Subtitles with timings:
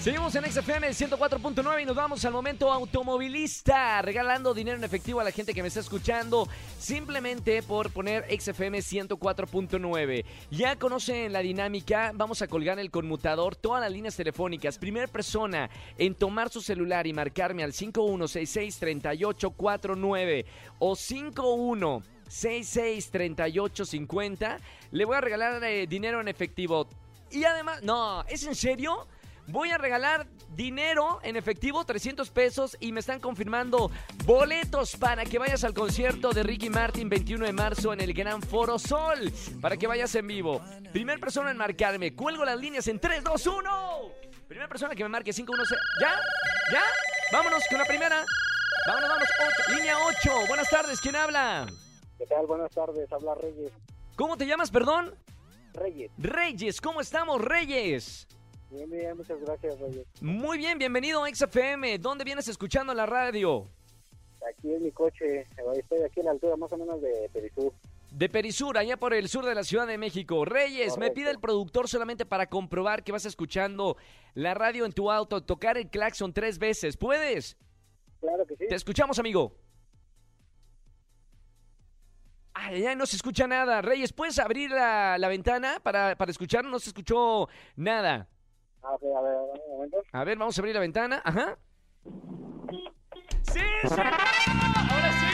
[0.00, 5.24] Seguimos en XFM 104.9 y nos vamos al momento automovilista, regalando dinero en efectivo a
[5.24, 10.24] la gente que me está escuchando, simplemente por poner XFM 104.9.
[10.50, 14.78] Ya conocen la dinámica, vamos a colgar el conmutador, todas las líneas telefónicas.
[14.78, 15.68] Primera persona
[15.98, 20.46] en tomar su celular y marcarme al 5166-3849
[20.78, 24.60] o 51 663850,
[24.92, 26.88] le voy a regalar eh, dinero en efectivo.
[27.30, 29.06] Y además, no, ¿es en serio?
[29.50, 33.90] Voy a regalar dinero en efectivo, 300 pesos, y me están confirmando
[34.24, 38.42] boletos para que vayas al concierto de Ricky Martin 21 de marzo en el Gran
[38.42, 40.62] Foro Sol, para que vayas en vivo.
[40.92, 44.00] Primer persona en marcarme, cuelgo las líneas en 3, 2, 1.
[44.46, 45.80] Primera persona que me marque 5, 1, 6.
[46.00, 46.14] ¿Ya?
[46.72, 46.82] ¿Ya?
[47.32, 48.24] Vámonos con la primera.
[48.86, 49.28] Vámonos, vámonos.
[49.40, 50.46] Ocho, línea 8.
[50.46, 51.66] Buenas tardes, ¿quién habla?
[52.18, 52.46] ¿Qué tal?
[52.46, 53.72] Buenas tardes, habla Reyes.
[54.14, 55.12] ¿Cómo te llamas, perdón?
[55.74, 56.12] Reyes.
[56.18, 58.28] Reyes, ¿cómo estamos, Reyes?
[58.70, 60.06] Bien, bien, muchas gracias, Reyes.
[60.20, 61.98] Muy bien, bienvenido a XFM.
[61.98, 63.68] ¿Dónde vienes escuchando la radio?
[64.48, 65.40] Aquí en mi coche,
[65.76, 67.72] estoy aquí en la altura más o menos de Perisur.
[68.12, 70.44] De Perisur, allá por el sur de la Ciudad de México.
[70.44, 73.96] Reyes, me pide el productor solamente para comprobar que vas escuchando
[74.34, 76.96] la radio en tu auto, tocar el claxon tres veces.
[76.96, 77.56] ¿Puedes?
[78.20, 78.66] Claro que sí.
[78.68, 79.52] Te escuchamos, amigo.
[82.54, 83.82] Ay, ya no se escucha nada.
[83.82, 86.64] Reyes, ¿puedes abrir la, la ventana para, para escuchar?
[86.64, 88.28] No se escuchó nada.
[88.82, 89.96] A ver, a ver, un momento.
[90.12, 91.20] A ver, vamos a abrir la ventana.
[91.24, 91.56] Ajá.
[93.42, 94.06] ¡Sí, señor!
[94.06, 95.26] ¡Ahora sí!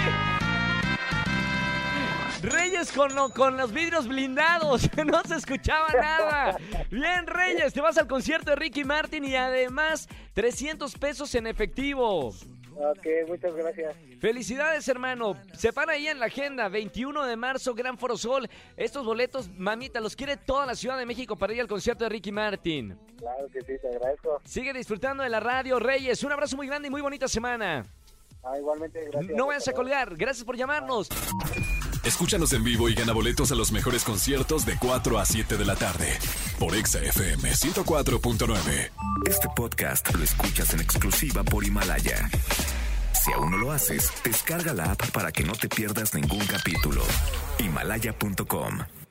[2.43, 4.89] Reyes con, lo- con los vidrios blindados.
[5.07, 6.57] No se escuchaba nada.
[6.91, 12.33] Bien, Reyes, te vas al concierto de Ricky Martin y además 300 pesos en efectivo.
[12.77, 13.97] Ok, muchas gracias.
[14.21, 15.37] Felicidades, hermano.
[15.55, 16.69] Se van ahí en la agenda.
[16.69, 18.49] 21 de marzo, Gran Foro Sol.
[18.77, 22.11] Estos boletos, mamita, los quiere toda la Ciudad de México para ir al concierto de
[22.11, 22.99] Ricky Martin.
[23.19, 24.41] Claro que sí, te agradezco.
[24.45, 26.23] Sigue disfrutando de la radio, Reyes.
[26.23, 27.87] Un abrazo muy grande y muy bonita semana.
[28.43, 29.37] Ah, igualmente, gracias.
[29.37, 30.15] No vayas a colgar.
[30.17, 31.09] Gracias por llamarnos.
[32.05, 35.65] Escúchanos en vivo y gana boletos a los mejores conciertos de 4 a 7 de
[35.65, 36.19] la tarde
[36.59, 38.91] por Exa FM 104.9.
[39.27, 42.29] Este podcast lo escuchas en exclusiva por Himalaya.
[43.13, 47.03] Si aún no lo haces, descarga la app para que no te pierdas ningún capítulo.
[47.59, 49.06] Himalaya.com